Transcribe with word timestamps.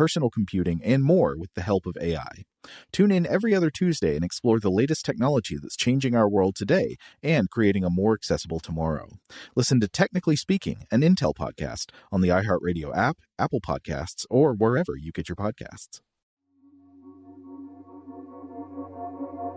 personal 0.00 0.30
computing, 0.30 0.80
and 0.82 1.04
more 1.04 1.36
with 1.36 1.52
the 1.52 1.60
help 1.60 1.84
of 1.84 1.94
AI. 2.00 2.44
Tune 2.90 3.10
in 3.10 3.26
every 3.26 3.54
other 3.54 3.68
Tuesday 3.68 4.16
and 4.16 4.24
explore 4.24 4.58
the 4.58 4.70
latest 4.70 5.04
technology 5.04 5.58
that's 5.60 5.76
changing 5.76 6.16
our 6.16 6.26
world 6.26 6.54
today 6.56 6.96
and 7.22 7.50
creating 7.50 7.84
a 7.84 7.90
more 7.90 8.14
accessible 8.14 8.60
tomorrow. 8.60 9.10
Listen 9.54 9.78
to 9.78 9.88
Technically 9.88 10.36
Speaking, 10.36 10.86
an 10.90 11.02
Intel 11.02 11.34
podcast 11.34 11.90
on 12.10 12.22
the 12.22 12.30
iHeartRadio 12.30 12.96
app, 12.96 13.18
Apple 13.38 13.60
Podcasts, 13.60 14.24
or 14.30 14.54
wherever 14.54 14.96
you 14.96 15.12
get 15.12 15.28
your 15.28 15.36
podcasts. 15.36 16.00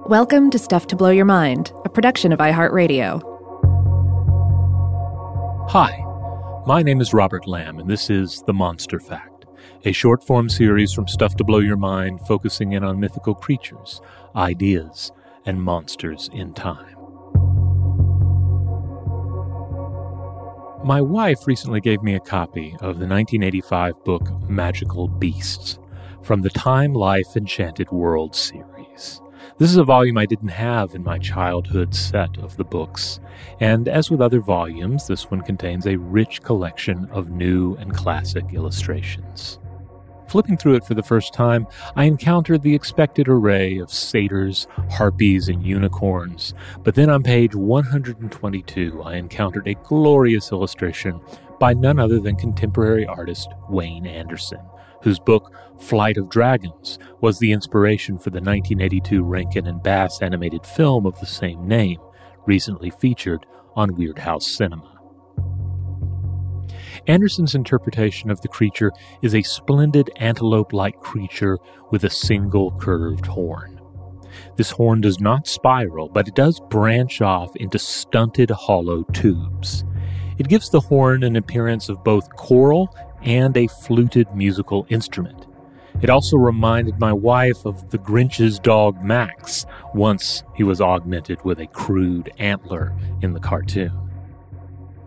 Welcome 0.09 0.49
to 0.49 0.59
Stuff 0.59 0.87
to 0.87 0.97
Blow 0.97 1.11
Your 1.11 1.23
Mind, 1.23 1.71
a 1.85 1.89
production 1.89 2.33
of 2.33 2.39
iHeartRadio. 2.39 3.21
Hi, 5.69 6.03
my 6.67 6.83
name 6.83 6.99
is 6.99 7.13
Robert 7.13 7.47
Lamb, 7.47 7.79
and 7.79 7.89
this 7.89 8.09
is 8.09 8.43
The 8.45 8.53
Monster 8.53 8.99
Fact, 8.99 9.32
a 9.85 9.91
short 9.91 10.23
form 10.23 10.47
series 10.47 10.93
from 10.93 11.07
Stuff 11.09 11.35
to 11.35 11.43
Blow 11.43 11.59
Your 11.59 11.75
Mind 11.75 12.21
focusing 12.21 12.71
in 12.71 12.85
on 12.85 13.01
mythical 13.01 13.35
creatures, 13.35 13.99
ideas, 14.33 15.11
and 15.45 15.61
monsters 15.61 16.29
in 16.31 16.53
time. 16.53 16.95
My 20.85 21.01
wife 21.01 21.47
recently 21.47 21.81
gave 21.81 22.01
me 22.01 22.15
a 22.15 22.21
copy 22.21 22.71
of 22.75 22.99
the 22.99 23.07
1985 23.07 24.03
book 24.05 24.49
Magical 24.49 25.09
Beasts 25.09 25.79
from 26.21 26.41
the 26.41 26.49
Time 26.49 26.93
Life 26.93 27.35
Enchanted 27.35 27.91
World 27.91 28.35
series. 28.35 29.21
This 29.57 29.69
is 29.69 29.77
a 29.77 29.83
volume 29.83 30.17
I 30.17 30.25
didn't 30.25 30.47
have 30.47 30.95
in 30.95 31.03
my 31.03 31.17
childhood 31.17 31.93
set 31.93 32.37
of 32.37 32.55
the 32.55 32.63
books, 32.63 33.19
and 33.59 33.89
as 33.89 34.09
with 34.09 34.21
other 34.21 34.39
volumes, 34.39 35.07
this 35.07 35.29
one 35.29 35.41
contains 35.41 35.85
a 35.85 35.97
rich 35.97 36.41
collection 36.41 37.05
of 37.11 37.29
new 37.29 37.75
and 37.75 37.93
classic 37.93 38.45
illustrations. 38.53 39.59
Flipping 40.33 40.57
through 40.57 40.73
it 40.73 40.83
for 40.83 40.95
the 40.95 41.03
first 41.03 41.31
time, 41.31 41.67
I 41.95 42.05
encountered 42.05 42.63
the 42.63 42.73
expected 42.73 43.27
array 43.27 43.77
of 43.77 43.93
satyrs, 43.93 44.65
harpies, 44.89 45.47
and 45.47 45.63
unicorns, 45.63 46.55
but 46.83 46.95
then 46.95 47.11
on 47.11 47.21
page 47.21 47.53
122, 47.53 49.03
I 49.03 49.13
encountered 49.13 49.67
a 49.67 49.75
glorious 49.75 50.51
illustration 50.51 51.21
by 51.59 51.75
none 51.75 51.99
other 51.99 52.19
than 52.19 52.35
contemporary 52.35 53.05
artist 53.05 53.49
Wayne 53.69 54.07
Anderson 54.07 54.57
whose 55.03 55.19
book 55.19 55.53
Flight 55.79 56.17
of 56.17 56.29
Dragons 56.29 56.97
was 57.21 57.37
the 57.37 57.51
inspiration 57.51 58.17
for 58.17 58.31
the 58.31 58.41
1982 58.41 59.21
Rankin 59.21 59.67
and 59.67 59.83
Bass 59.83 60.19
animated 60.23 60.65
film 60.65 61.05
of 61.05 61.19
the 61.19 61.27
same 61.27 61.67
name, 61.67 61.99
recently 62.47 62.89
featured 62.89 63.45
on 63.75 63.95
Weird 63.95 64.17
House 64.17 64.47
Cinema. 64.47 64.92
Anderson's 67.07 67.53
interpretation 67.53 68.31
of 68.31 68.39
the 68.41 68.47
creature 68.47 68.91
is 69.21 69.35
a 69.35 69.41
splendid 69.41 70.09
antelope 70.15 70.71
like 70.71 71.01
creature 71.01 71.57
with 71.91 72.05
a 72.05 72.09
single 72.09 72.71
curved 72.79 73.25
horn. 73.25 73.81
This 74.55 74.71
horn 74.71 75.01
does 75.01 75.19
not 75.19 75.47
spiral, 75.47 76.07
but 76.07 76.27
it 76.27 76.35
does 76.35 76.61
branch 76.69 77.21
off 77.21 77.55
into 77.57 77.77
stunted 77.77 78.49
hollow 78.49 79.03
tubes. 79.11 79.83
It 80.37 80.47
gives 80.47 80.69
the 80.69 80.79
horn 80.79 81.23
an 81.23 81.35
appearance 81.35 81.89
of 81.89 82.03
both 82.03 82.33
coral 82.35 82.95
and 83.21 83.55
a 83.57 83.67
fluted 83.67 84.33
musical 84.33 84.85
instrument. 84.89 85.45
It 86.01 86.09
also 86.09 86.37
reminded 86.37 86.99
my 86.99 87.13
wife 87.13 87.65
of 87.65 87.89
the 87.91 87.97
Grinch's 87.97 88.59
dog 88.59 89.03
Max 89.03 89.65
once 89.93 90.43
he 90.55 90.63
was 90.63 90.81
augmented 90.81 91.43
with 91.43 91.59
a 91.59 91.67
crude 91.67 92.31
antler 92.39 92.95
in 93.21 93.33
the 93.33 93.39
cartoon. 93.39 94.02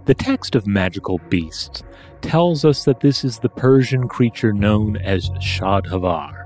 The 0.07 0.15
text 0.15 0.55
of 0.55 0.67
Magical 0.67 1.19
Beasts 1.29 1.83
tells 2.23 2.65
us 2.65 2.85
that 2.85 3.01
this 3.01 3.25
is 3.25 3.39
the 3.39 3.49
Persian 3.49 4.09
creature 4.09 4.53
known 4.53 4.97
as 4.97 5.31
Shadhavar. 5.31 6.45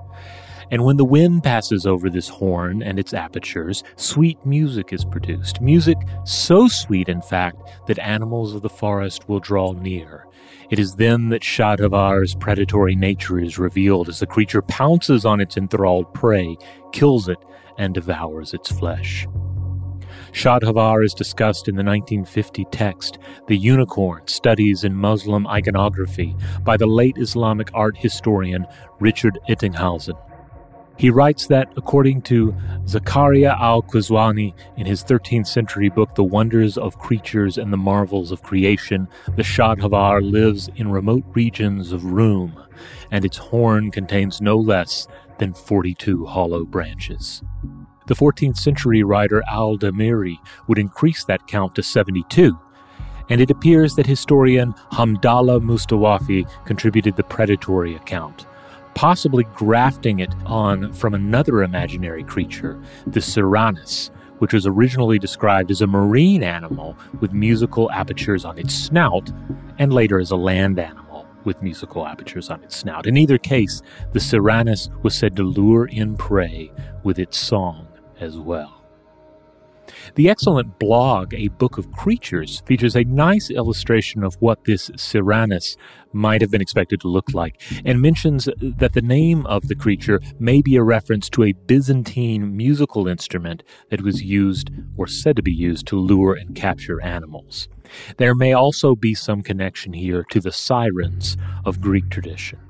And 0.71 0.85
when 0.85 0.97
the 0.97 1.05
wind 1.05 1.43
passes 1.43 1.87
over 1.87 2.11
this 2.11 2.29
horn 2.29 2.83
and 2.83 2.99
its 2.99 3.13
apertures, 3.15 3.83
sweet 3.97 4.39
music 4.45 4.93
is 4.93 5.05
produced. 5.05 5.61
Music 5.61 5.99
so 6.25 6.69
sweet, 6.69 7.09
in 7.09 7.21
fact, 7.23 7.59
that 7.87 7.99
animals 7.99 8.55
of 8.55 8.63
the 8.63 8.69
forest 8.69 9.29
will 9.29 9.41
draw 9.41 9.73
near 9.73 10.27
it 10.71 10.79
is 10.79 10.95
then 10.95 11.31
that 11.31 11.43
Shadhavar's 11.43 12.37
predatory 12.37 12.95
nature 12.95 13.41
is 13.41 13.59
revealed 13.59 14.09
as 14.09 14.21
the 14.21 14.27
creature 14.27 14.63
pounces 14.63 15.25
on 15.25 15.41
its 15.41 15.57
enthralled 15.57 16.15
prey, 16.15 16.57
kills 16.93 17.29
it, 17.29 17.39
and 17.77 17.93
devours 17.93 18.55
its 18.55 18.71
flesh. 18.71 19.27
Shadhavar 20.33 21.05
is 21.05 21.15
discussed 21.15 21.69
in 21.69 21.77
the 21.77 21.85
1950 21.85 22.65
text, 22.71 23.19
The 23.47 23.57
Unicorn 23.57 24.27
Studies 24.27 24.85
in 24.85 24.95
Muslim 24.95 25.47
Iconography, 25.47 26.37
by 26.63 26.77
the 26.77 26.87
late 26.87 27.19
Islamic 27.19 27.71
art 27.75 27.97
historian 27.97 28.67
Richard 29.01 29.39
Ettinghausen. 29.49 30.17
He 31.01 31.09
writes 31.09 31.47
that, 31.47 31.73
according 31.79 32.21
to 32.23 32.55
Zakaria 32.85 33.59
al 33.59 33.83
Qazwini 33.83 34.53
in 34.77 34.85
his 34.85 35.03
13th 35.03 35.47
century 35.47 35.89
book, 35.89 36.15
The 36.15 36.23
Wonders 36.23 36.77
of 36.77 36.99
Creatures 36.99 37.57
and 37.57 37.73
the 37.73 37.79
Marvels 37.79 38.31
of 38.31 38.43
Creation, 38.43 39.09
the 39.35 39.43
Shadhavar 39.43 40.21
lives 40.21 40.69
in 40.77 40.91
remote 40.91 41.25
regions 41.33 41.93
of 41.93 42.05
Rum, 42.05 42.53
and 43.11 43.25
its 43.25 43.39
horn 43.39 43.91
contains 43.91 44.43
no 44.43 44.59
less 44.59 45.09
than 45.39 45.55
42 45.55 46.27
hollow 46.27 46.67
branches. 46.67 47.43
The 48.11 48.17
14th 48.17 48.57
century 48.57 49.05
writer 49.05 49.41
Al 49.49 49.79
Damiri 49.79 50.39
would 50.67 50.79
increase 50.79 51.23
that 51.27 51.47
count 51.47 51.77
to 51.77 51.83
72, 51.85 52.59
and 53.29 53.41
it 53.41 53.53
appears 53.53 53.95
that 53.95 54.07
historian 54.09 54.73
Hamdallah 54.91 55.61
Mustawafi 55.61 56.45
contributed 56.65 57.15
the 57.15 57.23
predatory 57.23 57.95
account 57.95 58.47
possibly 58.95 59.45
grafting 59.55 60.19
it 60.19 60.35
on 60.45 60.93
from 60.93 61.15
another 61.15 61.63
imaginary 61.63 62.25
creature, 62.25 62.83
the 63.07 63.21
Siranus, 63.21 64.11
which 64.41 64.53
was 64.53 64.67
originally 64.67 65.21
described 65.21 65.71
as 65.71 65.81
a 65.81 65.87
marine 65.87 66.43
animal 66.43 66.97
with 67.21 67.33
musical 67.33 67.93
apertures 67.93 68.45
on 68.45 68.59
its 68.59 68.75
snout, 68.75 69.31
and 69.79 69.93
later 69.93 70.19
as 70.19 70.33
a 70.33 70.37
land 70.37 70.81
animal 70.81 71.29
with 71.45 71.63
musical 71.63 72.05
apertures 72.05 72.51
on 72.51 72.61
its 72.65 72.77
snout. 72.77 73.07
In 73.07 73.17
either 73.17 73.39
case, 73.39 73.81
the 74.13 74.19
Siranus 74.19 74.91
was 75.05 75.15
said 75.15 75.37
to 75.37 75.45
lure 75.45 75.87
in 75.87 76.17
prey 76.17 76.73
with 77.05 77.21
its 77.21 77.39
song 77.39 77.87
as 78.21 78.39
well. 78.39 78.81
The 80.15 80.29
excellent 80.31 80.79
blog, 80.79 81.35
A 81.35 81.49
Book 81.49 81.79
of 81.79 81.91
Creatures, 81.93 82.63
features 82.67 82.97
a 82.97 83.05
nice 83.05 83.51
illustration 83.51 84.23
of 84.23 84.37
what 84.41 84.65
this 84.65 84.91
Siranus 84.91 85.77
might 86.13 86.41
have 86.41 86.51
been 86.51 86.61
expected 86.61 87.01
to 87.01 87.09
look 87.09 87.33
like, 87.33 87.61
and 87.85 88.01
mentions 88.01 88.49
that 88.61 88.93
the 88.93 89.03
name 89.03 89.47
of 89.47 89.69
the 89.69 89.75
creature 89.75 90.21
may 90.39 90.63
be 90.63 90.77
a 90.77 90.83
reference 90.83 91.29
to 91.31 91.45
a 91.45 91.53
Byzantine 91.53 92.57
musical 92.57 93.09
instrument 93.09 93.63
that 93.91 94.03
was 94.03 94.23
used 94.23 94.71
or 94.97 95.07
said 95.07 95.37
to 95.37 95.43
be 95.43 95.53
used 95.53 95.87
to 95.89 95.97
lure 95.97 96.35
and 96.35 96.55
capture 96.55 97.01
animals. 97.03 97.69
There 98.19 98.35
may 98.35 98.53
also 98.53 98.95
be 98.95 99.15
some 99.15 99.43
connection 99.43 99.93
here 99.93 100.25
to 100.31 100.41
the 100.41 100.53
sirens 100.53 101.37
of 101.65 101.81
Greek 101.81 102.09
tradition. 102.11 102.61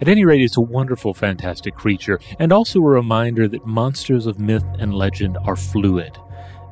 At 0.00 0.08
any 0.08 0.24
rate, 0.24 0.40
it's 0.40 0.56
a 0.56 0.62
wonderful, 0.62 1.12
fantastic 1.12 1.74
creature, 1.74 2.18
and 2.38 2.52
also 2.52 2.80
a 2.80 2.88
reminder 2.88 3.46
that 3.48 3.66
monsters 3.66 4.26
of 4.26 4.38
myth 4.38 4.64
and 4.78 4.94
legend 4.94 5.36
are 5.44 5.56
fluid. 5.56 6.16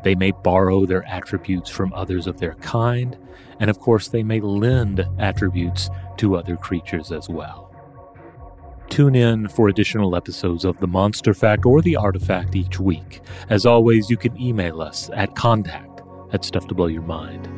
They 0.02 0.14
may 0.14 0.30
borrow 0.30 0.86
their 0.86 1.04
attributes 1.04 1.68
from 1.68 1.92
others 1.92 2.26
of 2.26 2.38
their 2.38 2.54
kind, 2.54 3.18
and 3.60 3.68
of 3.68 3.80
course, 3.80 4.08
they 4.08 4.22
may 4.22 4.40
lend 4.40 5.06
attributes 5.18 5.90
to 6.18 6.36
other 6.36 6.56
creatures 6.56 7.12
as 7.12 7.28
well. 7.28 7.66
Tune 8.88 9.14
in 9.14 9.48
for 9.48 9.68
additional 9.68 10.16
episodes 10.16 10.64
of 10.64 10.78
The 10.80 10.86
Monster 10.86 11.34
Fact 11.34 11.66
or 11.66 11.82
The 11.82 11.96
Artifact 11.96 12.56
each 12.56 12.80
week. 12.80 13.20
As 13.50 13.66
always, 13.66 14.08
you 14.08 14.16
can 14.16 14.40
email 14.40 14.80
us 14.80 15.10
at 15.12 15.36
contact 15.36 16.00
at 16.32 16.42
stufftoblowyourmind.com. 16.42 17.57